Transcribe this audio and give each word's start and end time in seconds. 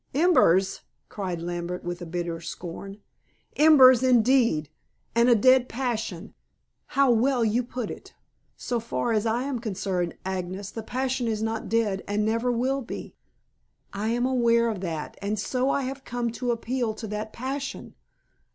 "Embers!" 0.15 0.81
cried 1.09 1.43
Lambert 1.43 1.83
with 1.83 2.09
bitter 2.09 2.41
scorn. 2.41 2.97
"Embers, 3.55 4.01
indeed! 4.01 4.67
And 5.13 5.29
a 5.29 5.35
dead 5.35 5.69
passion; 5.69 6.33
how 6.97 7.11
well 7.11 7.45
you 7.45 7.61
put 7.61 7.91
it. 7.91 8.15
So 8.57 8.79
far 8.79 9.11
as 9.11 9.27
I 9.27 9.43
am 9.43 9.59
concerned, 9.59 10.17
Agnes, 10.25 10.71
the 10.71 10.81
passion 10.81 11.27
is 11.27 11.43
not 11.43 11.69
dead 11.69 12.03
and 12.07 12.25
never 12.25 12.51
will 12.51 12.81
be." 12.81 13.13
"I 13.93 14.07
am 14.07 14.25
aware 14.25 14.69
of 14.69 14.81
that, 14.81 15.17
and 15.21 15.37
so 15.37 15.69
I 15.69 15.83
have 15.83 16.03
come 16.03 16.31
to 16.31 16.49
appeal 16.49 16.95
to 16.95 17.05
that 17.05 17.31
passion. 17.31 17.93